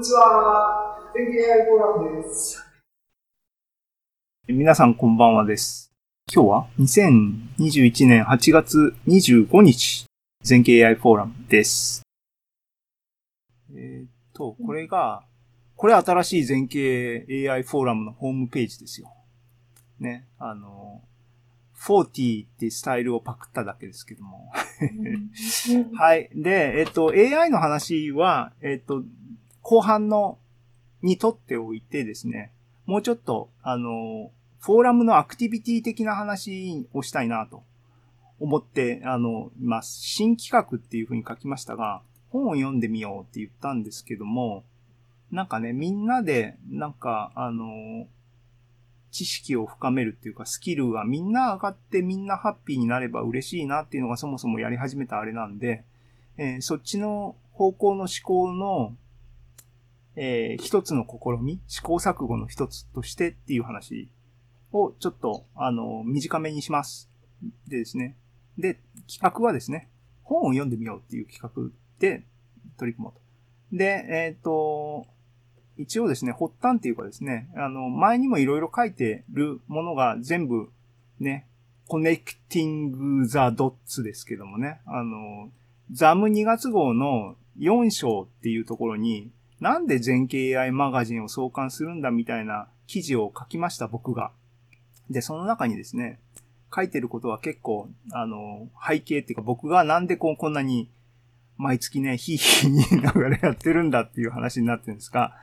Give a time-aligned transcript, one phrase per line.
[0.00, 0.96] にちは。
[1.14, 2.64] 天気 AI フォーラムです。
[4.48, 5.92] 皆さんこんばんはです。
[6.34, 10.06] 今日は2021年8月25日、
[10.42, 12.00] 全景 AI フォーラムです。
[13.76, 15.22] えっ、と、これが、
[15.76, 19.12] これ新しい全景 AI フォーラムのホームページですよ。
[19.98, 21.02] ね、あの、
[21.78, 24.50] 40ってスタイルをパクっただけですけども。
[25.94, 26.30] はい。
[26.34, 29.02] で、えっと、AI の話は、えっと、
[29.62, 30.38] 後半の、
[31.02, 32.52] にとっておいてですね、
[32.86, 37.62] もうちょっと、あの、フォーラムのアクティビティ的な話をしたいなと
[38.38, 40.00] 思って、あの、います。
[40.00, 44.64] 新企画っていうふうに書きましたが、本を読んでみようって言ったんですけども、
[45.30, 48.06] なんかね、みんなで、なんか、あの、
[49.10, 55.84] 知識を深めるっていうか、スキルがみんな上がってみんなハッピーになれば嬉しいなっていうのがそもそもやり始めたあれなんで、
[56.36, 58.94] えー、そっちの方向の思考の、
[60.16, 64.10] えー、一つの試み、試行錯誤の一つとしてっていう話
[64.72, 67.10] をちょっと、あの、短めにします。
[67.68, 68.16] でですね。
[68.58, 69.88] で、企画はですね、
[70.22, 72.24] 本を読んでみようっていう企画で
[72.76, 73.20] 取り組もうと。
[73.76, 75.06] で、えっ、ー、と、
[75.76, 80.70] 一応ですね、発端っていうかですね、あの、前にもいろいろ書いてるものが全部
[81.18, 81.46] ね、
[81.86, 85.50] Connecting the dots ですけどもね、あの、
[85.90, 94.32] ザム2月号の4章っていうところに、なんで全景 AI マガジンを創刊するんだみたいな記事を書きました、僕が。
[95.10, 96.18] で、その中にですね、
[96.74, 100.88] 書いてることは結構、あの、背景っていうか僕がなんでこうこんなに
[101.56, 105.36] 毎月ね、ひいひい言いながらやってるんだっていう話になってるんですが、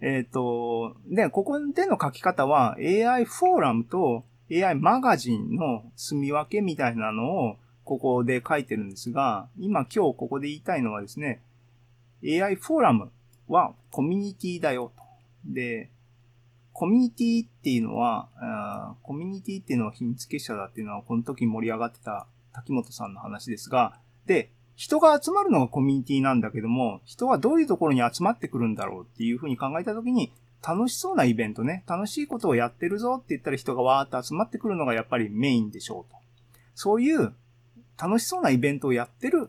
[0.00, 11.40] えっ、ー、と、で、ここでの書き方は AI フォーラムと AI マガジンの住み分けみたいなのをここで書いてるんですが、今今日ここで言いたいのはですね、
[12.22, 13.10] AI フォーラム
[13.48, 15.02] はコミュニティだよと。
[15.44, 15.90] で、
[16.72, 30.32] コミュニティっていうのは、コミュニティっていうのは秘密結社だっていうのはこの時盛り上がってた滝本さんの話ですが、で、人が集まるのがコミュニティなんだけども、人はどういうところに集まってくるんだろうっていうふうに考えたときに、
[30.66, 36.18] 楽しそうなイベントね、楽しいことをやってるぞって言ったら人がわーっと集まってくるのがやっぱりメインでしょうと。
[36.74, 37.32] そういう
[37.98, 39.48] 楽しそうなイベントをやってる、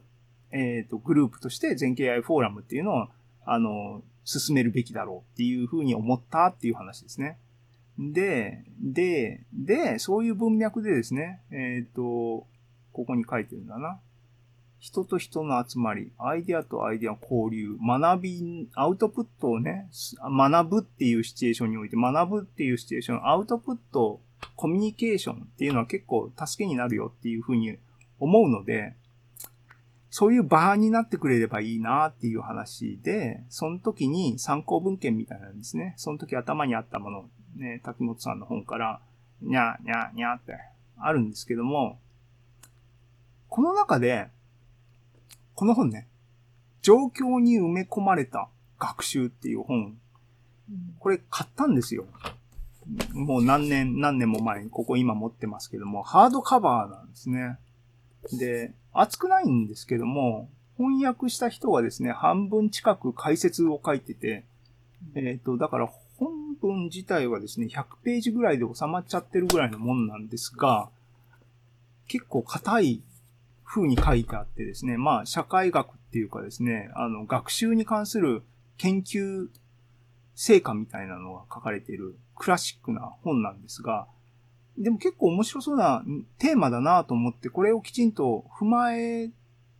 [0.51, 3.07] えっ、ー、と、グループとして全景 AI フォーラムっていうのを、
[3.47, 7.37] あの、進めるべきだろうっていうふうに思ったっていう話ですね。
[7.97, 12.45] で、で、で、そういう文脈でですね、えっ、と、
[12.91, 13.99] ここに書いてるんだな。
[14.79, 19.89] 人と人の集まり、アイデアとアイデアの交流、学び、アウトプットをね、
[20.21, 24.19] 学ぶっていうシチュエーションにおいて、学ぶっていうシチュエーション、アウトプット、
[24.55, 27.77] コミュニケーションっていうのは結構助けになるよっていうふうに
[28.19, 28.93] 思うので、
[30.09, 35.93] そういう場になってくれればいいなっていう話で、その時に参考文献みたいなんですね。
[35.97, 39.01] その時頭にあったもの、ね、滝本さんの本から、
[39.41, 40.57] にゃーにゃーにゃーって
[40.97, 41.99] あるんですけども、
[43.49, 44.27] この中で、
[45.55, 46.07] この本ね、
[46.81, 49.97] 状況に埋め込まれた学習っていう本、
[50.99, 52.05] これ買ったんですよ。
[53.11, 57.57] もう何年、何年も前に、ここ今持ってますけども、ハードカバーなんですね。
[58.39, 64.43] で、熱くないんですけども、翻訳した人がですね、半分近く解説を書いてて、
[65.15, 70.89] えっ、ー、と、だから本文自体はですね、100ページぐらいで収まっちゃってるぐらいのもんなんですが、
[72.07, 73.01] 結構硬い
[73.65, 78.43] 風に書いてあってですね、まあ、社会学っていうかですね、あの、学習に関する
[78.77, 79.47] 研究
[80.35, 84.07] 成果みたいなのが書かれているクラシックな本なんですが、
[84.77, 86.03] でも結構面白そうな
[86.37, 89.29] テーマだなと思って、これをきちんと踏まえ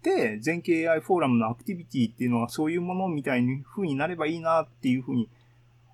[0.02, 5.30] て、全景 AI フォーラムのアクティビティっていうのがそういうものみたいに風になればいいなっていう風に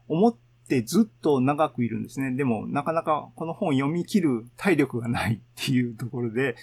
[0.08, 0.36] 思っ
[0.68, 2.32] てずっと長くいるんですね。
[2.32, 6.56] でも、なかなかこの本読み切る体力がないっていうところで、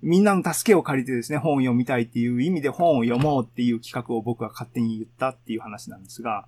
[0.00, 6.46] みんなの助けを借りてですね、本を読みたいっていう意味で本を読もうっていう企画を僕は勝手に言ったっていう話なんですが、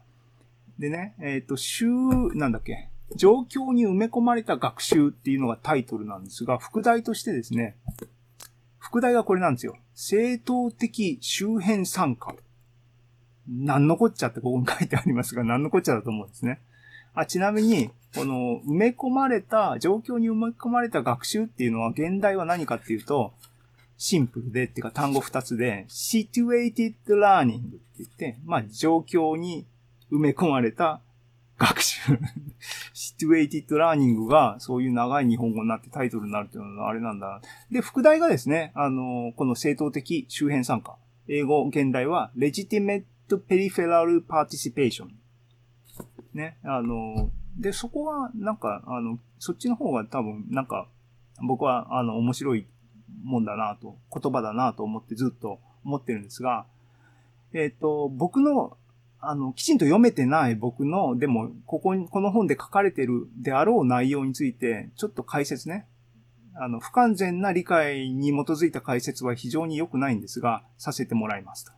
[0.79, 1.87] でね、えっ、ー、と、週、
[2.35, 7.77] なんだっけ、状況に埋め込まれた学習っていうのがタイトルなんですが、副題としてですね、
[8.79, 9.77] 副題がこれなんですよ。
[9.95, 12.35] 正当的周辺参加。
[13.49, 16.61] 何のこっちゃってここに書いてありますが、何のこっちゃだと思うんですね。
[17.15, 23.33] あ、ちなみに、この埋め込まれた、状況に埋め込まれた学習っていうのは、現代は何かっていうと、
[23.99, 29.67] シンプルで、っていうか単語二つで、situated learning って言って、まあ状況に
[30.11, 31.01] 埋め込まれた
[31.59, 32.01] 学習。
[33.27, 37.41] Situated learning がそういう長い日本語になってタイトルになるっていうのはあれなんだ。
[37.71, 40.97] で、副題がですね、あの、この正当的周辺参加。
[41.29, 45.09] 英語、現代は legitimate peripheral participation。
[46.35, 46.57] ね。
[46.65, 50.89] あの、で、そこは、なんか、あの、そっちの方が多分、なんか、
[51.43, 52.67] 僕は、あの、面白い
[53.23, 56.67] もんだなと、言葉だなと思ってずっと思ってるんですが、
[57.53, 58.77] えっ、と、僕の、
[59.23, 65.87] あの、きちんと読めてない僕の、でも、ここに、この本で書かれてるであろう内容について、ちょっと解説ね。
[66.55, 71.73] あの、不完全な理解に基づいた解説は非常に良くないんですが、させてもらいますと。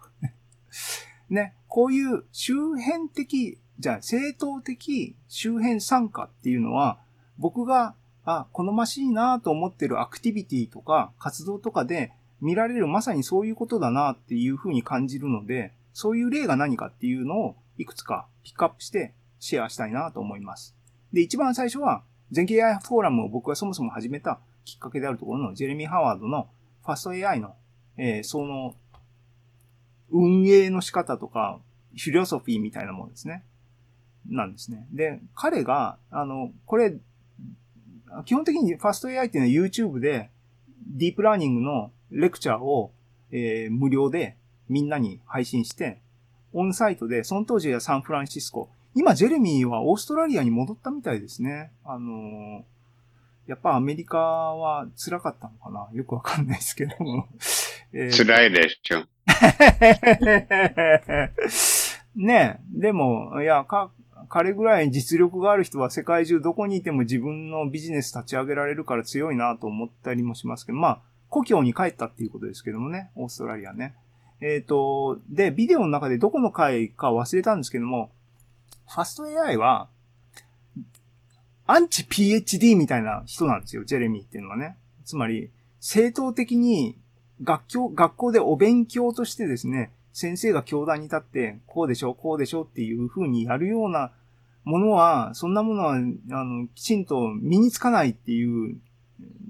[1.30, 7.00] ね、こういう周辺的、じゃあ正当的周辺参加っていうのは、
[7.38, 7.94] 僕が、
[8.24, 20.76] あ、好ましいなと思ってるアクティビティとか活動とかで見られるまさにそういうことだなっていうふうに感じるので、そういう例が何かっていうのをいくつかピックアップしてシェアしたいなと思います。
[21.12, 26.48] で、一番最初は、全経 AI フォーラムを僕がそもそも始めたきっかけであるところのジェレミー・ハワードの
[26.82, 27.54] ファスト AI の、
[27.98, 28.74] えー、その
[30.10, 31.60] 運営の仕方とか、
[31.96, 33.44] フィロソフィーみたいなものですね。
[34.28, 34.86] なんですね。
[34.92, 36.94] で、彼が、あの、これ、
[38.24, 40.30] 基本的にファスト AI っていうのは YouTube で
[40.86, 42.92] ディープラーニングのレクチャーを、
[43.30, 44.36] えー、無料で
[44.68, 46.00] みんなに配信して、
[46.52, 48.68] オンサイトで、その当時はサンフランシスコ。
[48.94, 51.72] 今、ジェレミーはオーストラリアに戻ったみたいですね。
[51.84, 52.62] あのー、
[53.46, 55.88] やっぱアメリカは辛かったのかな？
[55.92, 57.26] よくわかんないですけども。
[57.92, 59.04] えー、辛いでしょ。
[62.14, 63.90] ねえ、でも、いや、か、
[64.28, 73.94] 彼ぐらい実力がある人は世界中どこにいても自分のビジネス立ち上げられるから強いなと思ったりもしますけど、まあ、故郷に帰ったっていうことですけどもね、オーストラリアね。
[74.42, 78.10] えっ、ー、と、で、ビデオの中でどこの回か忘れたんですけども、
[78.88, 79.88] ファスト AI は、
[81.64, 84.76] アンチ PhD みたいな人なんですよ、ジェレミーっていうのはね。
[85.04, 86.98] つまり、正当的に
[87.44, 94.10] 学校、学校でお勉強としてですね、先生が教壇に立って、こうでしょ、こうでしょっていう風にやるような
[94.64, 98.76] ものは、そんなものは、あの、きちんと身につかないっていう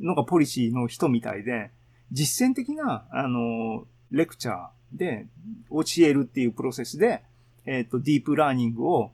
[0.00, 1.70] のがポリシーの人みたいで、
[2.12, 5.26] 実践的な、あの、レクチャーで
[5.70, 7.22] 教えるっていうプロセスで、
[7.64, 9.12] えっ、ー、と、ディープラーニングを、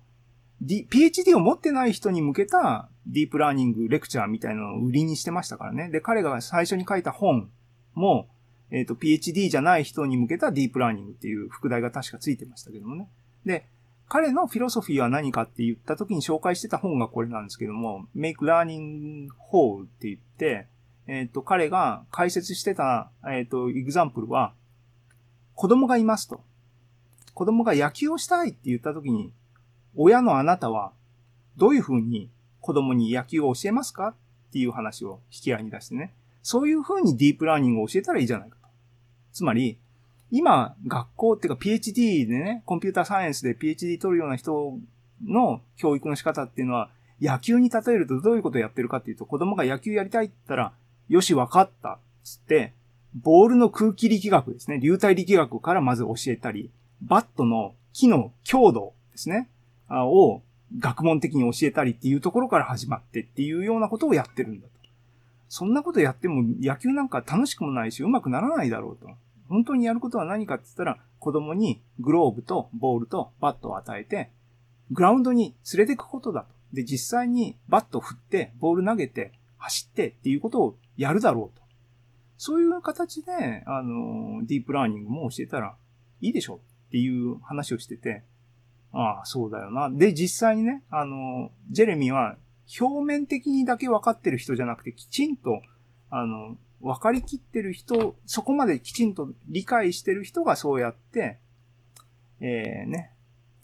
[0.60, 5.88] D、PhD を持ってない人に向けたディープラーニングレクチャーみたいなのを売りにしてましたからね。
[5.90, 7.50] で、彼が最初に書いた本
[7.94, 8.28] も、
[8.70, 13.08] えっ、ー、と、PhD じゃない人に向けたディープラーニングっていう副題が確かついてましたけどもね。
[13.44, 13.66] で、
[14.08, 20.66] 彼のフィロソフィーは何かって言った時に紹介してた本がこれなんですけども、Make Learning Whole って言って、
[21.06, 24.54] えっ、ー、と、彼が解説してた、えっ、ー、と、エグザンプルは、
[25.58, 26.40] 子供がいますと。
[27.34, 29.32] 子供が野球をしたいって言った時に、
[29.96, 30.92] 親のあなたは、
[31.56, 34.14] どういうふうに子供に野球を教えますか
[34.50, 36.14] っていう話を引き合いに出してね。
[36.44, 38.68] そういうふうにディープラーニングを教えたらいいじゃないかと。
[39.32, 39.80] つまり、
[40.30, 44.78] 今、学校っていうか PhD でね、コンピューターサイエンスで PhD 取るような人
[45.26, 46.88] の教育の仕方っていうのは、
[47.20, 50.72] 野球に例えるとどういうことをやってるかっていうと、子供が野球やりたいって言ったら、
[51.08, 51.98] よし、わかった。
[52.22, 52.74] つって、
[53.14, 54.78] ボールの空気力学ですね。
[54.78, 56.70] 流体力学からまず教えたり、
[57.02, 59.48] バットの木の強度ですね。
[59.90, 60.42] を
[60.78, 64.72] 学問的に教えたりっていうところから始まってっていうようなことをやってるんだと。
[65.48, 69.08] そんなことやっても野球なんか楽しくもないし、うまくならないだろうと。
[69.48, 74.30] 本当にやることは何かって言ったら、子供にグローブとボールとバットを与えて、
[74.90, 76.48] グラウンドに連れて行くことだと。
[76.72, 81.62] で、実際にバット振って、ボール投げて、走ってっていうことをやるだろうと。
[82.38, 85.74] そういう形で、あの、ディープラーニングも教えたら
[86.20, 88.22] いいでしょっていう話をしてて、
[88.92, 89.90] ああ、そうだよな。
[89.90, 92.36] で、実際にね、あの、ジェレミーは
[92.80, 95.62] 表面的にだけ分かってる人じゃなくて、きちんと、
[96.10, 101.38] あの、分かりきってる人、そこまできちんと理解してる人がそうやって、
[102.40, 103.12] えー、ね、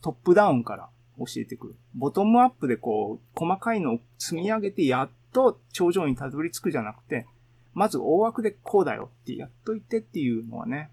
[0.02, 0.88] トップダウンから
[1.18, 1.76] 教えてくる。
[1.94, 7.26] ボトムアップでこう、細かいのを積み上げて、やっと頂上にたどり着くじゃなくて、
[7.74, 10.90] まず大枠でこうだよってやっといてっていうのはね、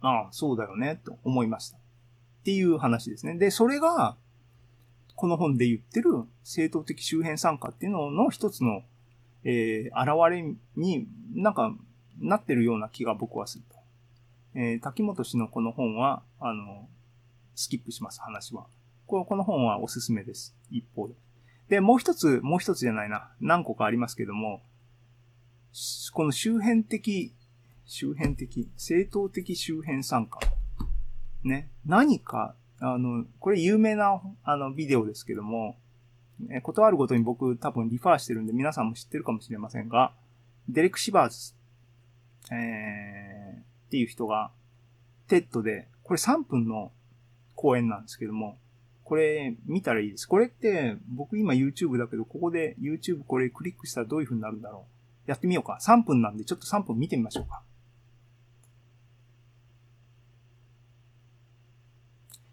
[0.00, 1.76] ああ、そうだよね、と思いました。
[1.76, 1.80] っ
[2.44, 3.34] ていう話ですね。
[3.34, 4.16] で、それが、
[5.14, 6.10] この本で言ってる
[6.44, 8.82] 正当的周辺参加っていうのの一つの
[9.48, 11.72] えー、現れになんか
[12.20, 13.76] なってるような気が僕はすると。
[14.58, 16.88] えー、滝本氏のこの本は、あの、
[17.54, 18.66] スキップします、話は。
[19.06, 20.56] ここの本はおすすめです。
[20.72, 21.14] 一方で。
[21.68, 23.30] で、もう一つ、もう一つじゃないな。
[23.40, 24.62] 何個かありますけども、
[26.12, 27.34] この周辺的、
[27.84, 30.40] 周辺的、正統的周辺参加。
[31.44, 31.68] ね。
[31.84, 35.76] 何か、あの、これ有名な、あの、ビデオですけども、
[36.50, 40.12] えことあるごとに僕多分リファーしてるんで皆さんも知ってるかもしれませんが、
[40.68, 41.54] デレク・シバーズ、
[42.52, 44.50] えー、っていう人が、
[45.28, 46.90] TED でこれ3分の
[47.54, 48.56] 講演なんですけども、
[49.04, 50.26] これ見たらいいです。
[50.26, 54.95] これって僕今 YouTube だけど、ここで YouTube これクリックしたらどういう風になるんだろう。
[55.26, 55.78] やってみようか。
[55.80, 57.62] 3分なんでちょっと3分見てみましょうか。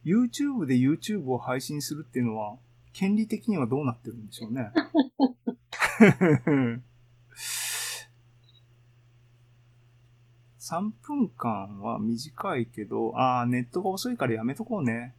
[0.05, 2.57] YouTube で YouTube を配信するっていうのは、
[2.91, 4.71] 権利的にはどうなってるんでしょうね。
[10.59, 15.13] 3分間は短いけど、ああ、ネットが遅いからやめとこうね。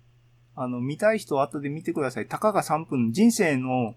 [0.57, 2.29] あの、見たい人は後で見てください。
[2.29, 3.95] たかが3分、人生の、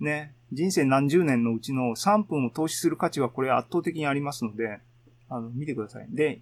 [0.00, 4.80] ね、人生何十年のうちの3分を投資する価値はこれ圧倒的にありますので、
[5.28, 6.06] あの、見てください。
[6.10, 6.40] で、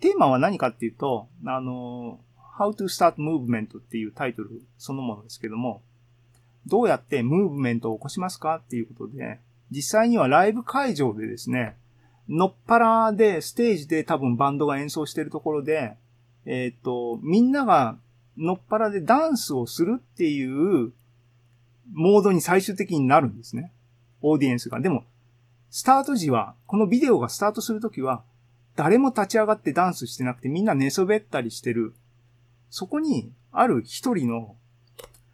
[0.00, 2.20] テーマは何かっていうと、あの、
[2.58, 5.82] How to Start Movement っていうタイトルそのものですけども、
[6.66, 9.38] どうやってムーブメントを起こしますかっていうことで、
[9.70, 11.76] 実際にはライブ会場でですね、
[12.28, 15.96] のっぱらで、ステージで多分バンドが演奏してるところで、
[16.44, 17.96] えっ、と、みんなが
[18.36, 20.92] のっぱらでダンスをするっていう
[21.92, 23.72] モードに最終的になるんですね。
[24.22, 24.80] オーディエンスが。
[24.80, 25.04] でも、
[25.70, 28.22] スタート時は、このビデオがスタートするときは、
[28.74, 31.94] 誰も立ち上がってダンスしてなくてみんな寝そべったりしてる。
[32.70, 34.56] そこに、ある一人の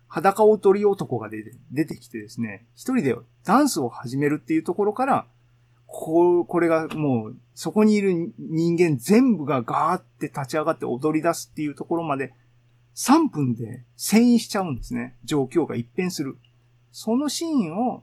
[0.06, 5.26] 裸踊り男が出て出てきてですね、一人でダンスを始めるっていうところから、
[5.86, 12.32] こう、これがもう、そこにいる人間全部がガーって立ち上がって踊り出すっていうところまで、
[12.94, 15.16] 3分で遷移しちゃうんですね。
[15.24, 16.36] 状況が一変する。
[16.90, 18.02] そのシーンを、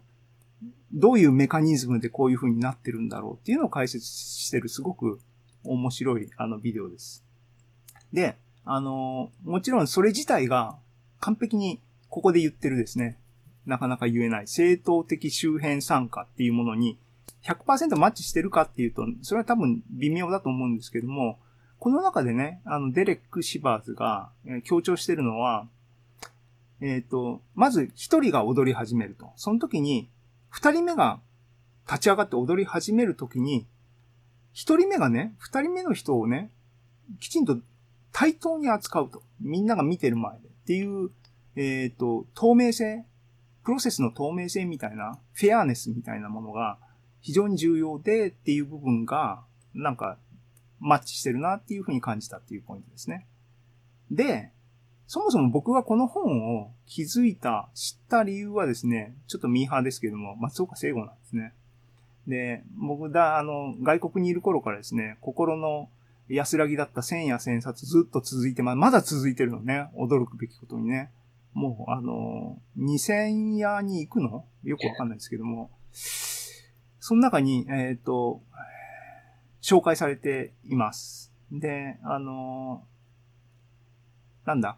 [0.92, 5.20] どういうメカニズムでこういう風になってるんだろうっていうのを解説してるすごく
[5.64, 7.24] 面白いあのビデオです。
[8.12, 10.78] で、あの、もちろんそれ自体が
[11.20, 11.80] 完璧に
[12.10, 13.20] ここで言ってるですね、
[13.68, 16.98] なかなか言えない正統的周辺参加っていうものに
[17.44, 21.38] 100%マッチしてるかっていうと、それは多分微妙だと思うんですけども、
[21.80, 24.32] この中でね、あの、デレック・シバーズが、
[24.66, 25.68] 強調してるのは、
[26.82, 29.32] えっ、ー、と、まず一人が踊り始めると。
[29.36, 30.10] その時に、
[30.50, 31.20] 二人目が
[31.88, 33.66] 立ち上がって踊り始める時に、
[34.52, 36.52] 一人目がね、二人目の人をね、
[37.20, 37.58] きちんと
[38.12, 39.24] 対等に扱うと。
[39.40, 40.48] みんなが見てる前で。
[40.48, 41.12] っていう、
[41.56, 43.06] えっ、ー、と、透明性、
[43.64, 46.78] プロセスの透明性みたいな、フェアネスみたいなものが
[47.22, 49.44] 非常に重要でっていう部分が、
[49.74, 50.18] なんか
[50.80, 53.28] マッチしてるなっていうふうに感じたっていうポイントですね。
[54.12, 54.52] で、
[55.08, 61.54] そもそも僕がこの本を気づいた、知った理由はですね、ちょっとミーハーですけども、松岡聖吾なんですね。
[62.28, 65.90] で、僕だ、あの、外国にいる頃からですね、心の
[66.28, 69.90] 安らぎだった千や千冊ずっと続いてま、まだ続いてるのね。
[69.96, 71.10] 驚くべきことにね。
[71.54, 74.46] もう、あの、2000夜に行くの？
[74.64, 78.44] よくわかんないですけども、その中に、えっ、ー、と、
[79.62, 81.34] 紹介されています。
[81.52, 84.78] で、あのー、なんだ？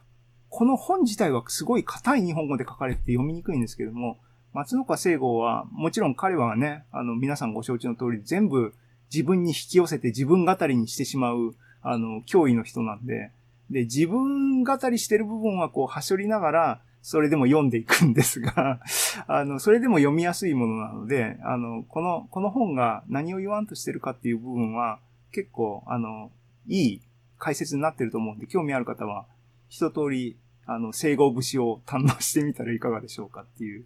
[0.49, 4.17] この本自体はすごい硬い日本語で書かれて読みにくいんですけども、
[4.53, 8.73] 松岡聖吾は、もちろん彼はね、あの、皆さんご承知の通り、全部
[9.13, 13.31] 自分に引き寄せて自分語りにしてしまう、あの、脅威の人なんで、
[13.69, 18.79] で、自分語りしてる部分はこう、はしょりながら、それでも読んでいくんですが、
[19.27, 24.99] あの、それでも読みやすいものなので、あの、この、この本が何を言わんとしてるかっていう部分は、
[25.31, 26.31] 結構、あの、
[26.67, 27.01] いい
[27.39, 29.25] 解説になってると思うんで、興味ある方は、
[29.69, 33.85] 一通り、あの、整合節を堪能してみたらいかがでしょうかっていう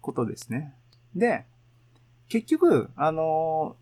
[0.00, 0.74] ことですね。
[1.16, 1.44] で、
[2.28, 3.76] 結局、あの、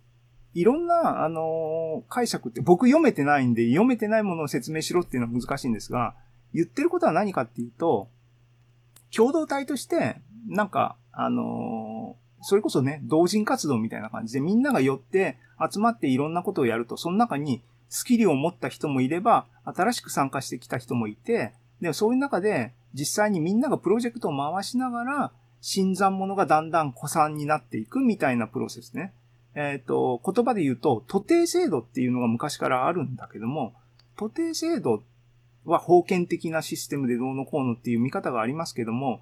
[0.54, 6.14] いろんな、あの、解釈って僕読めてないんで、読めてないものを説明しろっていうのは難しいんですが、
[6.52, 8.08] 言ってることは何かっていうと、
[9.14, 15.36] 共同体として、なんか、あのー、それこそね、同人活動みたいな感じでみんなが寄って
[15.72, 29.12] 集まっていろんなことをやると、その中にスキルを持った人もいれば、新しく参加してきた人もいて、で、そういう中で実際にみんながプロジェクトを回しながら、新参者がだんだん古参になっていくみたいなプロセスね。
[29.54, 33.74] えっ、ー、と、言葉で言うと、徒弟制度っていうのが昔からあるんだけども、
[34.16, 35.02] 徒弟制度
[35.64, 39.20] は封建的なシステムでどうのこうのっていう見方がありますけども、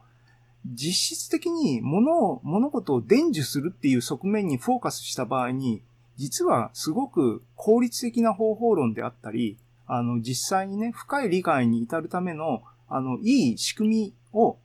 [0.67, 5.83] 実質的に物を、物事を伝授するっていう側面にフォーカスした場合に、
[6.17, 14.59] 実はすごく効率的な方法論であったり、あの、実際にね、深い理解に至るための、あの、いい仕組みを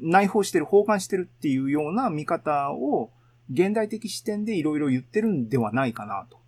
[0.00, 3.10] 内包してる、包含してるっていうような見方を、
[3.52, 6.38] 現代的視点でいろいろ言ってるんではないかなと、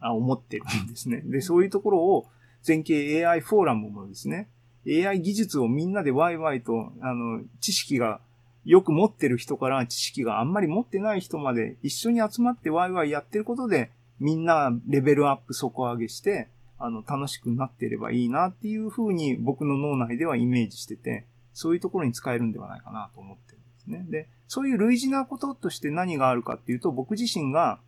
[0.00, 1.22] 思ってるんですね。
[1.24, 2.26] で、そういうところを、
[2.64, 4.48] 全景 AI フォーラムもですね、
[4.86, 8.20] AI 技術をみんなでワイワイと、あの、知識が
[8.64, 24.06] よく持ってる人から知識があんまり持ってない人まで一緒に集まってワイワイやってることで、みんなレベルアップ底上げして、あの、楽しくなってればいいなっていうふうに僕の脳内ではイメージしてて、そういうところに使えるんではないかなと思ってるんですね。
[24.10, 27.78] で、そういう類似なこととして何があるかっていうと、僕自身が、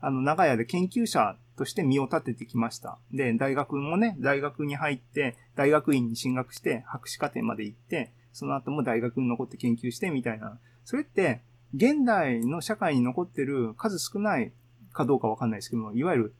[0.00, 2.98] あの、長屋で研究者として身を立ててきました。
[3.12, 10.58] で、大学もね、大学に入って、大学院に進学して、博士課程まで行って、その後も大学に残って研究してみたいな。
[10.84, 11.40] それって、
[11.74, 14.52] 現代の社会に残ってる数少ない
[14.92, 16.34] かどうかわかんないですけども、いわゆる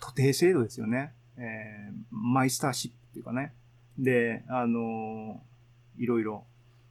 [0.00, 1.12] 徒弟制度ですよね。
[1.36, 3.52] えー、マイスターシップっていうかね。
[3.98, 5.52] で、あのー
[5.98, 6.44] いろいろ、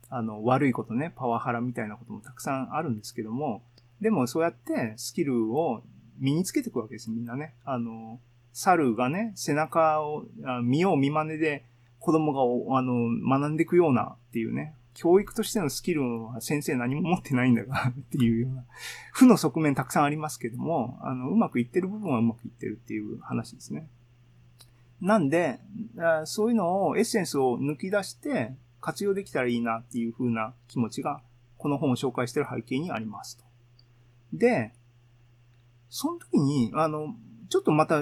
[0.09, 3.63] あの、悪いことね、パワハラみたいなこともたくさんあるんですけども、
[3.99, 5.83] でもそうやってスキルを
[6.21, 7.55] 身につけていくわけです、みんなね。
[7.65, 8.19] あの、
[8.53, 10.25] 猿がね、背中を、
[10.63, 11.65] 見よう見真似で
[11.99, 18.63] 子供があの、学んでいくようなっていうね、教育としてのスキルは先生何も持ってないんだから っていうような、
[19.13, 23.87] 負の側面たくさんありますけども、あの、うまくいってる部分はうまくいってるっていう話ですね。
[24.99, 25.59] なんで、
[26.25, 31.21] そういうのを、エッセンスを抜き出して活用できたらいいなっていう風な気持ちが、
[31.57, 33.43] この本を紹介してる背景にありますと。
[34.33, 34.73] で、
[35.91, 37.15] その時に、あの、
[37.49, 38.01] ちょっとまた、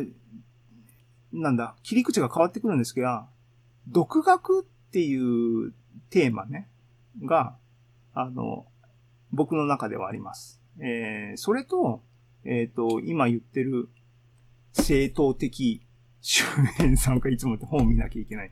[1.33, 3.25] なんだ、切り口が変わってくるんですけど、
[3.87, 5.73] 独学っていう
[6.11, 6.69] テーマね、
[7.25, 7.55] が、
[8.13, 8.67] あの、
[9.31, 10.61] 僕の中ではあります。
[10.79, 12.03] えー、それと、
[12.45, 13.89] えっ、と、今言ってる
[14.71, 15.81] 正当的
[16.21, 16.43] 周
[16.77, 18.51] 辺さんがいつもって本を見なきゃいけない。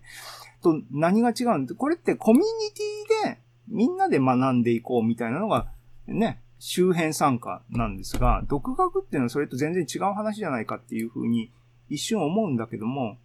[0.63, 5.67] と、何が違うんで、これってコミュニティでみんなで学んでいこうみたいなのが、
[6.07, 11.51] ね、周辺参加なんですが、独学っていうのはそれと全然違う話じゃないかっていうふうに
[11.89, 13.17] 一瞬思うんだけども、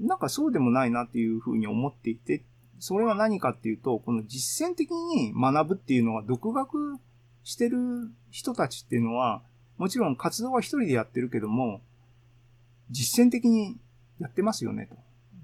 [0.00, 2.42] なんかそうでもないなっていうふうに思っていて、
[2.78, 6.98] それは何かっていうと、この実践的に学ぶっていうのは、独学
[7.42, 7.78] してる
[8.30, 9.42] 人たちっていうのは、
[9.76, 11.80] もちろん活動は一人でやってるけども、
[12.90, 13.76] 実践的に
[14.18, 14.96] やってますよねと。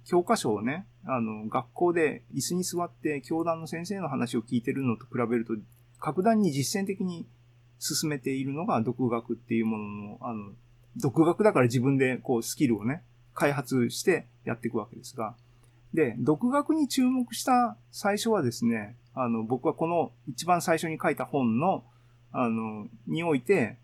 [0.05, 5.55] 教科書をね、あの、学校で椅子に座って教団の先生の話を聞いてるのと比べると、
[6.01, 7.27] 格段に実践的に
[7.79, 10.51] 進めているのが独学っていうものの、あの、
[10.97, 13.03] 独学だから自分でこうスキルをね、
[13.35, 15.35] 開発してやっていくわけですが、
[15.95, 21.85] で、独学に注目した最初はですね、あの、僕はこの一番最初に書いた本の、
[22.33, 23.77] あの、において、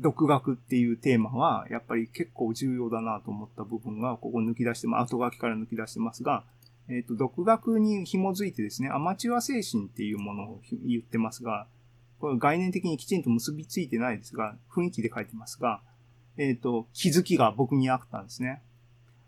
[0.00, 6.42] 独学っていうテーマは、やっぱり結構重要だなと思った部分が、ここ抜き出して、まあ、後書きから抜き出してますが、
[6.88, 11.66] えっ、と、独学に紐づいてですね、アマチュア精神っていうものを言ってますが、
[12.18, 15.80] これ概念的にきちんと結びついてないですが、雰囲気で書いてますが、
[16.36, 18.62] えっ、と、気づきが僕にあったんですね。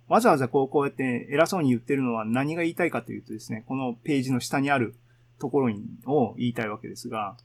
[0.08, 4.94] わざわざこう、こうやって偉そうに言ってるのは何が言いたいかというとですね、このページの下にある
[5.38, 7.36] ところにを言いたいわけですが、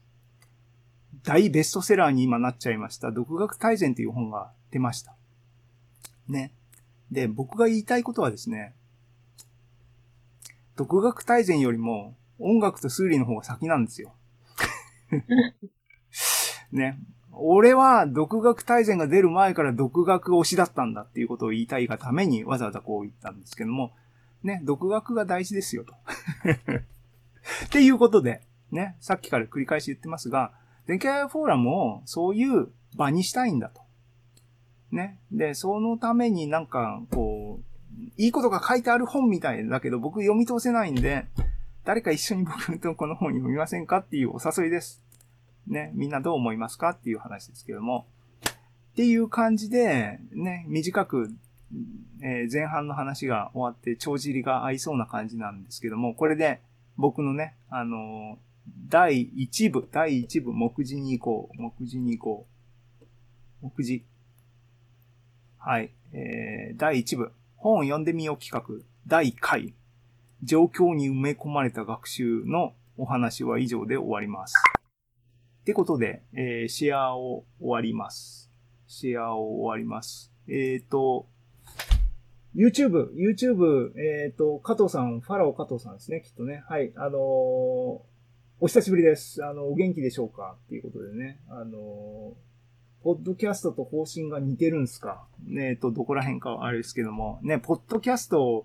[1.24, 5.14] 大ベストセラーに今なっちゃいました、独学大全という本が出ました。
[6.28, 6.52] ね。
[7.10, 8.74] で、僕が言いたいことはですね、
[10.76, 14.14] 独学大全よりも音楽と数理の方が先なんですよ。
[16.72, 16.98] ね。
[17.32, 23.92] 俺は独学大全が出る前から独学推しだったんだっていうことを言いたいがためにわざわざこう言ったんですけども、
[24.42, 25.94] ね、独学が大事ですよと。
[27.66, 30.52] っていうことで、ね、さっきから繰り返し言ってますが、
[30.86, 33.82] 電気 AI フォーラムをそういう場にしたいんだと。
[34.90, 35.18] ね。
[35.30, 37.71] で、そのためになんか、こう、
[38.16, 41.26] いいことが書いてある本みたいだけど、僕読み通せないんで、
[41.84, 45.02] 誰か一緒に僕とこの本読みませんかっていうお誘いです。
[45.66, 45.90] ね。
[45.94, 48.06] みんなどう思いますかっていう話ですけども。
[48.92, 51.30] っていう感じで、ね、短く、
[52.22, 56.60] えー前半の話が終わって、帳尻が合いそうな感じなんですけども、これで
[56.96, 58.52] 僕のね、あのー
[58.88, 61.60] 第1部、第1部、目次に行こう。
[61.60, 62.46] 目次に行こ
[63.62, 63.64] う。
[63.64, 64.04] 目次。
[65.58, 65.90] はい。
[66.12, 69.72] えー、第1部、本を読んでみよう企画、第1回、
[70.42, 74.54] 状況に埋め込まれた学習のお話は以上で終わります。
[75.60, 78.50] ってことで、えーシェアを終わります。
[78.88, 80.32] シェアを終わります。
[80.48, 81.28] えっ、と、
[82.56, 86.64] YouTube、YouTube、えっ、と、加藤さん、ファラオ加藤さんですね、きっとね。
[86.68, 86.92] はい。
[86.96, 87.12] あのー
[88.64, 89.44] お久しぶりです。
[89.44, 90.56] あの、お元気でしょうか？
[90.66, 91.40] っていうことでね。
[91.48, 92.36] あの、
[93.02, 95.24] ポッドキャストと方針が似てるんですか？
[95.44, 97.40] ねえっと、どこら辺かはあれですけども。
[97.42, 98.64] ね、ポッドキャストを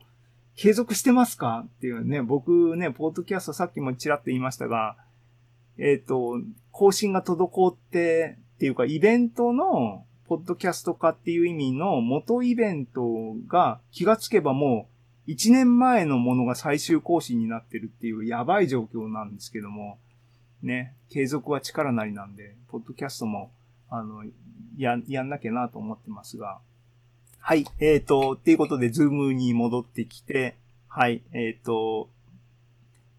[0.55, 1.65] 継続してますか？
[1.65, 4.95] っていうね、僕ね、ポッドキャストさっきもちらっと言いましたが、
[5.77, 14.89] えっと、更新が滞って、っていうか、イベントの、ポッドキャスト化っていう意味の元イベントが気がつけばも
[15.25, 19.99] う1年前のものが最終更新になってるっていうやばい状況なんですけども、
[20.61, 23.51] ね、継続は力なりなんで、ポッドキャストも、
[23.89, 24.23] あの、
[24.77, 26.59] や、やんなきゃなと思ってますが、
[27.39, 27.65] はい。
[27.79, 31.21] えっ、と、っていうことで、ズームに戻ってきて、はい。
[31.31, 32.09] えっ、と、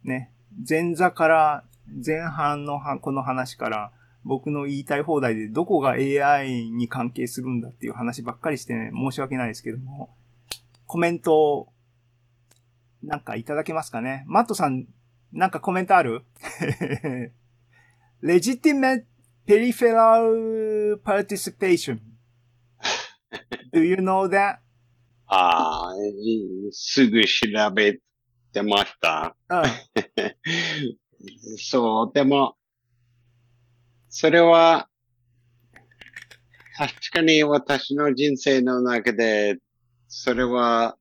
[0.04, 0.31] ね、
[0.68, 1.64] 前座から、
[2.04, 3.92] 前半のはこの話から、
[4.24, 10.11] 僕の言いたい放題でどこが AI に関係するんだっていう話ばっかりしてね、申し訳ないですけども、
[10.87, 11.68] コメント、
[13.02, 14.24] なんかいただけますかね？
[14.26, 14.87] マットさん、
[15.33, 16.24] なんかコメントある
[18.22, 19.04] ?legitimate
[19.48, 21.98] peripheral participation.
[23.72, 24.58] Do you know that?
[25.26, 25.94] ああ、
[26.70, 27.98] すぐ調べ
[28.52, 29.34] てました。
[29.48, 29.62] うん。
[31.58, 32.56] そう、でも、
[34.11, 34.88] それは、
[36.76, 39.56] 確かに私の人生の中で、
[40.08, 40.96] それは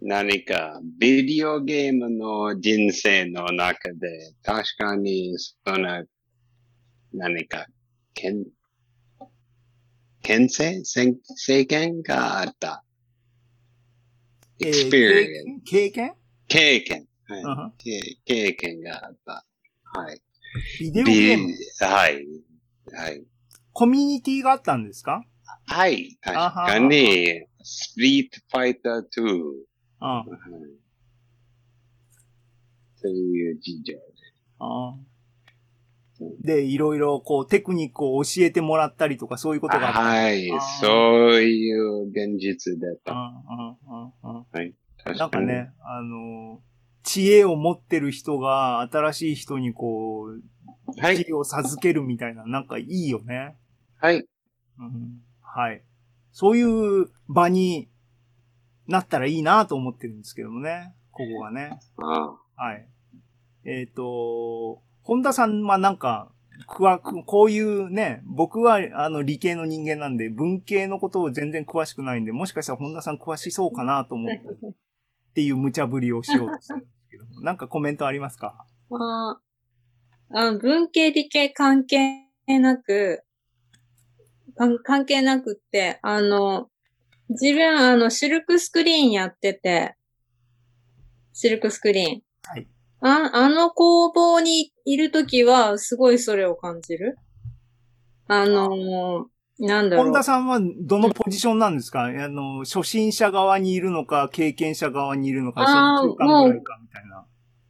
[0.00, 6.04] 何かビデオゲームの人生の中で、確かにその
[7.12, 7.66] 何か、
[8.14, 8.44] けん、
[10.22, 11.14] 牽制せ
[11.46, 12.84] 経験があった。
[14.60, 16.14] えー experience、経験？
[16.48, 19.46] 経験、はいうん経経験があった。
[19.98, 20.20] はい。
[20.80, 21.48] ビデオゲーム？
[21.48, 22.26] ビはい。
[22.92, 23.24] はい。
[23.72, 25.24] コミュニティがあったんですか？
[25.66, 26.18] はい。
[26.22, 29.22] 確かに、ストリートファイター2。
[29.22, 29.54] うん。
[30.00, 30.28] はい
[33.00, 34.00] そういう事情で。
[34.58, 34.96] あー
[36.40, 40.00] で、いろいろこうテクニックを教えてもらったりとかそういうことがあった。
[40.00, 40.50] はい。
[40.80, 43.12] そういう現実だった。
[43.12, 44.44] うんうんうんうん
[45.04, 46.60] 確なんかね、あの、
[47.04, 51.24] 知恵を持ってる人が新しい人にこう、はい。
[51.24, 53.56] 知恵を授けるみたいな、なんかいいよね。
[53.98, 54.26] はい。
[54.78, 55.82] うん、はい。
[56.32, 57.88] そういう場に
[58.86, 60.94] なったらいいなと思ってるんですけどもね。
[61.12, 61.78] ここがね。
[61.96, 62.88] あはい。
[63.64, 64.17] えっ、と、本
[65.28, 66.30] 田さんはなんか、
[66.66, 74.72] くわ、こういうね、僕はあの理系の人間なんで、文系のことを全然詳しくないんで、もしかしたら本田さん詳しそうかなと思って、 っ
[75.34, 78.66] ていう無茶ぶりをしようとしてるんですけども、なんかコメントありますか？
[78.90, 79.40] ま
[80.30, 83.22] あ、あ文系理系関係なく、
[84.56, 86.68] 関関係なくって、あの、
[87.28, 89.94] 自分、あの、シルクスクリーンやってて、
[91.32, 92.22] シルクスクリーン。
[93.00, 93.22] はい。
[93.32, 97.18] ああの工房にいるときは、すごいそれを感じる？
[98.26, 99.26] あの、
[99.58, 100.06] なんだろう。
[100.06, 102.04] 本田さんはどのポジションなんですか？
[102.04, 107.24] あの、初心者側にいるのか、経験者側にいるのか、そあーの中間ぐらいか、みたいな。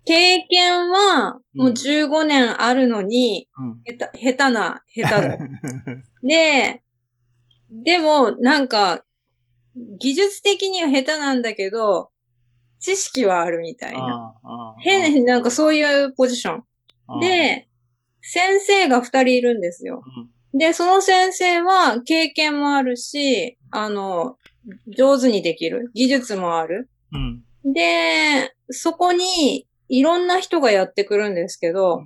[0.04, 3.78] 経験は、もううん15年あるのに、うん。
[3.84, 5.38] 下手、下手な、下手だ。
[6.22, 6.82] で、
[7.70, 9.04] でも、なんか、
[10.00, 12.10] 技術的には下手なんだけど、
[12.80, 14.34] 知識はあるみたいな。
[14.78, 17.20] 変、なんかそういうポジション。
[17.20, 17.68] で、
[18.22, 20.02] 先生が二人いるんですよ。
[20.04, 24.38] うんで、その先生は経験もあるし、あの、
[24.96, 25.90] 上手にできる。
[25.92, 26.88] 技術もある。
[27.12, 27.44] うん。
[27.70, 32.02] で、そこにいろんな人がやってくるんですけど、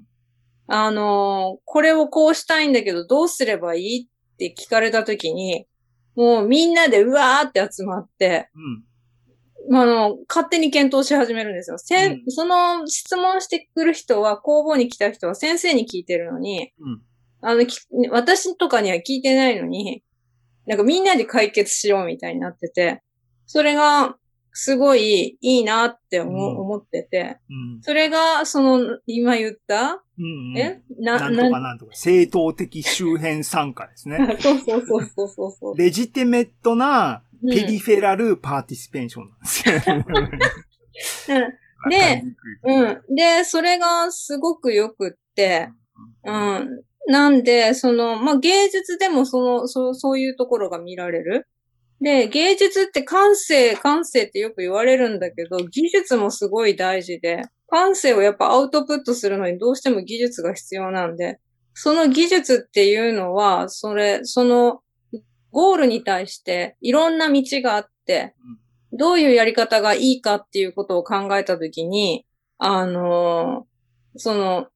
[0.66, 4.08] あの、これをこうしたいんだけど、どうすればいい？
[4.08, 5.68] って聞かれたときに、
[6.16, 8.85] もうみんなでうわーって集まって、うん。
[9.70, 11.79] あの、勝手に検討し始めるんですよ。
[11.79, 17.03] せんうんその質問してくる人は、工房に来た人は先生に聞いてるのに、うん。
[17.40, 17.79] あの、き
[18.11, 20.03] 私とかには聞いてないのに、
[20.66, 23.03] なんかみんなで解決しようみたいになってて、
[23.46, 24.16] それが
[24.53, 27.83] すごいいいなって思,、うん思ってて、うん。
[27.83, 30.57] それが、その、今言った、うん。
[30.57, 30.83] え？
[30.98, 34.37] なな、んとかなんとか、正当的周辺参加ですね。
[34.40, 35.77] そうそうそうそうそうそう。
[35.77, 39.46] レジテメットなうんペリフェラルパーティスペーションなんで
[40.94, 41.37] すよ。
[41.37, 42.22] うんで、
[42.62, 43.14] うん。
[43.14, 45.70] で、それがすごくよくって、
[46.24, 46.83] うん。
[47.07, 51.48] なんで、その、まあ、芸術でもその、そう、そういうところが見られる。
[52.00, 61.40] で、芸術って感性、感性ってよく言われるんだけど、技術もすごい大事で、感性をやっぱアウトプットするのにどうしても技術が必要なんで、
[61.74, 64.82] その技術っていうのは、それ、その、
[65.52, 68.34] ゴールに対していろんな道があって、
[68.92, 72.26] どういうやり方がいいかっていうことを考えたときに、
[72.58, 73.72] あのー
[74.16, 74.68] その、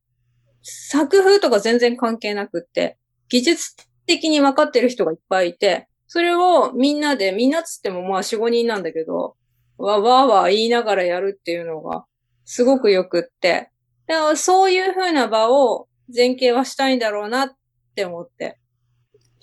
[0.62, 2.96] 作風とか全然関係なくって、
[3.28, 9.36] 技術的に分かってる人がいっぱいいて、それをみんなで、みんなっつってもまあ4、5人なんだけど、
[9.78, 12.04] わ、わーわー言いながらやるっていうのが、
[12.44, 13.70] すごくよくって、
[14.06, 17.50] だからそういう風な場を前傾はしたいんだろうなっ
[17.94, 18.58] て思って、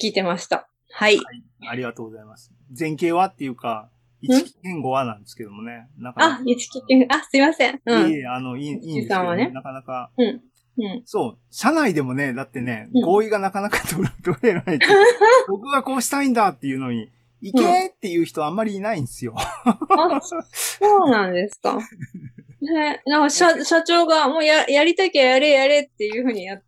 [0.01, 0.67] 聞いてました。
[0.93, 1.19] はい。
[1.67, 2.51] ありがとうございます。
[2.77, 3.89] 前景はっていうか、
[4.21, 5.89] 一言語はなんですけどもね。
[5.97, 7.81] なかなあか、一木君、あ、すいません。
[7.85, 8.09] うん。
[8.09, 10.41] いえいえ、あの、いい、いいんですけど、ねなかなか、うん。
[10.77, 11.01] うん。
[11.05, 14.79] そう、社内でもね、だってね、うん合意がなかなか取れ取れない。
[15.49, 17.09] 僕がこうしたいんだっていうのに、
[17.41, 19.35] 行けっていう人あんまりいないんですよ。
[19.35, 21.77] あ、そうなんですか。
[22.61, 26.63] ね、なんか社社長がもうややりたきゃやれやれっていうふうにやって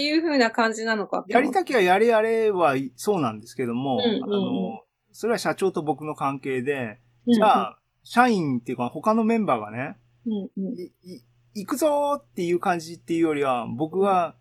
[0.00, 1.20] いうふうな感じなのか。
[1.20, 4.16] ってやりたきゃやれやれはそうなんですけども、うんうん。
[4.16, 10.78] うんあの、それは社長と僕の関係で、うんじゃあ、社員っていうか他のメンバーがね、うんうん。
[10.78, 11.22] いい
[11.54, 14.34] 行くぞーっていう感じっていうよりは、僕が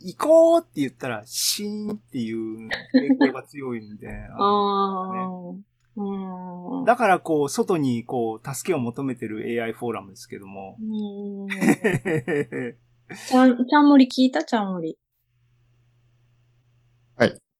[0.00, 5.56] 行こうって言ったら、シーンっていう傾向が強いんで、 あの
[5.96, 6.84] ああ、うん。
[6.84, 10.76] だからこう、外にこう、助けを求めてる AI フォーラムですけども。
[13.12, 14.42] うんちゃん、ちゃんもり聞いた？
[14.44, 14.98] ちゃんもり。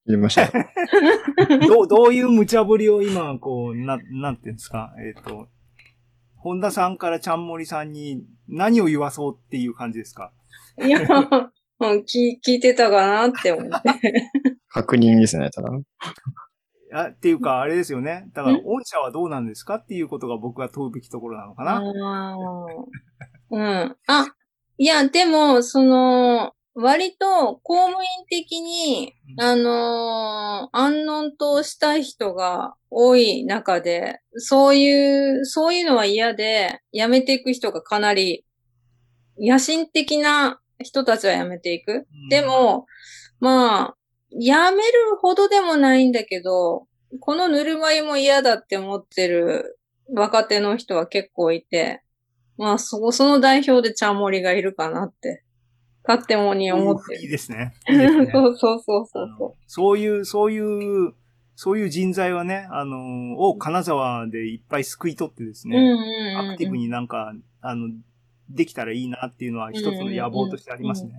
[0.04, 0.50] 言いました。
[1.68, 5.46] どう、どういう無茶ぶりを今、こう、な、なんていうんですか、えっ、と、
[6.34, 10.32] 本田さんからちゃんもりさんに何を言わそうっていう感じですか？
[10.84, 11.08] いや、うん
[12.00, 14.28] 聞聞いてたかなって思って。
[14.70, 15.70] 確認ですね、ただ。
[16.94, 18.28] あっていうか、あれですよね。
[18.34, 18.62] だから、ん？
[18.64, 19.76] 御社はどうなんですか？
[19.76, 21.80] っていうことが僕が問うべきところなのかな？
[23.50, 23.96] うん。
[24.08, 24.26] あ、
[24.82, 29.40] いや、でも、その、割と公務員的に、うん。
[29.40, 38.44] あのー安穏としたい人が多い中で、そういう、そういうのは嫌で、辞めていく人がかなり、
[39.38, 41.92] 野心的な人たちは辞めていく。
[41.92, 42.28] うん。
[42.28, 42.86] で、も、
[43.38, 43.96] まあ、
[44.32, 46.88] 辞めるほどでもないんだけど、
[47.20, 49.78] このぬるま湯も嫌だって思ってる
[50.12, 52.02] 若手の人は結構いて、
[52.58, 55.44] まあ、そこ、その代表でちゃんもりがいるかなって、
[56.04, 57.22] 勝手もに思ってる。
[57.22, 57.74] いいですね。
[57.88, 61.14] いいですねそうそうそうそあうのそういう、そういう、
[61.54, 66.50] そういう人材はね、あの、を金沢でいっぱい救い取ってですね、うんうんうん。
[66.50, 67.88] アクティブになんか、あの、
[68.48, 71.12] できたらいいなっていうのは一つの野望としてありますね。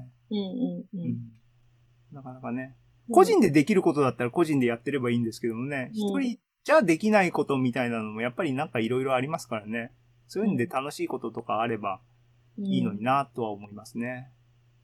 [2.12, 2.76] なかなかね。
[3.12, 9.92] 個人でできることだったら個人でやってればいいんですけどもね、うん一人じゃできないことみたいなのもやっぱりなんかいろいろありますからね。
[10.28, 12.02] そういうので楽しいこととかあれば
[12.58, 14.32] いいのになとは思いますね。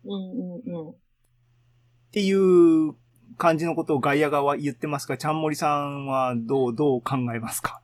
[0.03, 0.91] うんうんうん。
[0.91, 0.95] っ
[2.11, 2.95] ていう
[3.37, 7.81] 感じのことを外野側は言ってますが、ちゃんもりさんはどう、どう考えますか？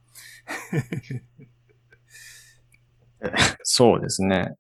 [3.63, 4.56] そうですね。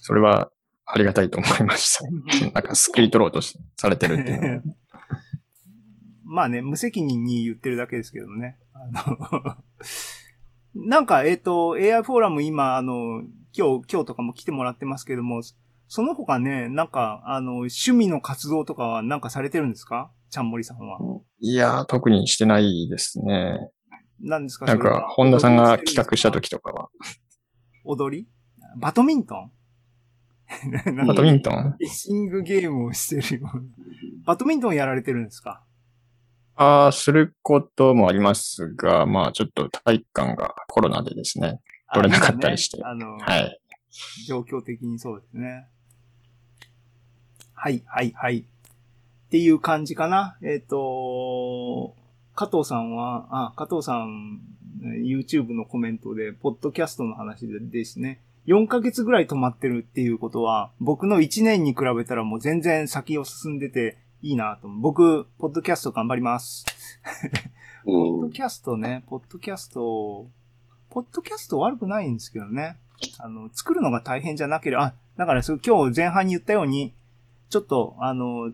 [0.00, 0.50] それは
[0.84, 2.04] ありがたいと思いました。
[2.52, 4.62] なんか救い取ろうとしされてるっていう。
[6.24, 8.58] まあね、無責任に言ってるだけですけどね。
[8.72, 9.56] あの
[10.84, 13.22] なんか、えっ、と、AI フォーラム今、あの、
[13.56, 15.40] 今日、今日とかも来てもらってますけども、
[15.88, 20.10] その他ね、なんか、あの、趣味の活動とかはなんかされてるんですか？
[20.28, 20.98] ちゃんもりさんは。
[21.40, 23.70] いやー、特にしてないですね。
[24.20, 24.66] 何ですか？
[24.66, 26.88] なんか本田さんが企画した時とかは。
[27.84, 28.28] 踊り？
[28.78, 29.50] バドミントン？
[31.06, 31.62] バドミントン？
[31.72, 33.48] フィッシングゲームをしてるよ。
[34.26, 35.62] バドミントンやられてるんですか？
[36.56, 41.60] ああ、することもありますが、まあちょっと体育館がコロナでですね。
[41.94, 43.60] 取れなかったりしてあの、はい。
[44.26, 45.68] 状況的にそうですね。
[47.54, 48.38] はい、はい、はい。
[48.38, 50.36] っていう感じかな。
[50.42, 51.94] えっ、と、
[52.34, 54.40] 加藤さんは、あ、加藤さん、
[54.82, 58.20] YouTube のコメントで、ポッドキャストの話でですね。
[58.46, 64.68] 4ヶ月ぐらい止まってるっていうことは、僕の1年に比べたらもう全然先を進んでていいなと。
[64.68, 66.64] 僕、ポッドキャスト頑張ります。
[67.84, 70.26] ポッドキャストね、ポッドキャスト、
[70.90, 72.78] ポッドキャスト悪くないんですけどね。
[73.18, 76.94] あの、作るのが大変じゃなければ、あ、だからそう今日前半に言ったように、
[77.50, 78.52] ちょっと、あの、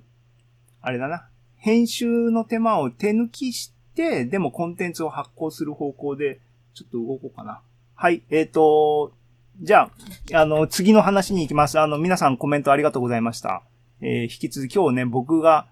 [0.81, 6.41] あれだな、編集の手間を手抜きして、でもコンテンツを発行する方向で、
[6.75, 7.61] ちょっと動こうかな。
[7.95, 9.13] はい、えっ、と、
[9.61, 9.91] じゃ
[10.33, 11.79] あ、あの、次の話に行きます。
[11.79, 13.63] あの、皆さんコメントありがとうございました。
[14.05, 15.69] えー引き続き今日ね、僕が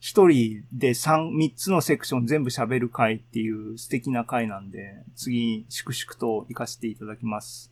[0.00, 7.69] 一人で三、三つのセクション全部喋る回っていう素敵な回なんで、次、粛々と行かせていただきます。